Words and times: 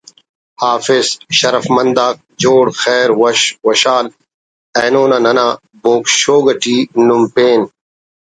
حافظ٭ 0.61 1.05
شرفمندآک 1.39 2.15
جوڑ 2.41 2.65
خیر 2.81 3.09
وش 3.21 3.41
وشحال 3.67 4.05
اینو 4.79 5.03
نا 5.11 5.17
ننا”بوگ 5.25 6.03
شو“ 6.19 6.37
ٹی 6.61 6.77
نم 7.07 7.21
پین 7.33 7.61